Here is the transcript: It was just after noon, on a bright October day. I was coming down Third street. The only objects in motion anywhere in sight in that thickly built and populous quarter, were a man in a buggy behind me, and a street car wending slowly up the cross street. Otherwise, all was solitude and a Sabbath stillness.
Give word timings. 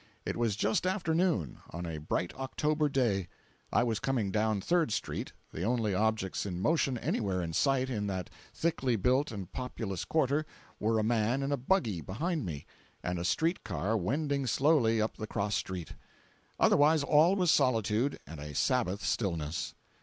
It 0.25 0.35
was 0.35 0.55
just 0.55 0.87
after 0.87 1.13
noon, 1.13 1.59
on 1.69 1.85
a 1.85 1.99
bright 1.99 2.33
October 2.33 2.89
day. 2.89 3.27
I 3.71 3.83
was 3.83 3.99
coming 3.99 4.31
down 4.31 4.59
Third 4.59 4.91
street. 4.91 5.31
The 5.53 5.61
only 5.61 5.93
objects 5.93 6.43
in 6.43 6.59
motion 6.59 6.97
anywhere 6.97 7.39
in 7.39 7.53
sight 7.53 7.87
in 7.87 8.07
that 8.07 8.27
thickly 8.51 8.95
built 8.95 9.31
and 9.31 9.51
populous 9.51 10.03
quarter, 10.03 10.47
were 10.79 10.97
a 10.97 11.03
man 11.03 11.43
in 11.43 11.51
a 11.51 11.55
buggy 11.55 12.01
behind 12.01 12.47
me, 12.47 12.65
and 13.03 13.19
a 13.19 13.23
street 13.23 13.63
car 13.63 13.95
wending 13.95 14.47
slowly 14.47 14.99
up 14.99 15.17
the 15.17 15.27
cross 15.27 15.53
street. 15.53 15.93
Otherwise, 16.59 17.03
all 17.03 17.35
was 17.35 17.51
solitude 17.51 18.17
and 18.25 18.39
a 18.39 18.55
Sabbath 18.55 19.05
stillness. 19.05 19.75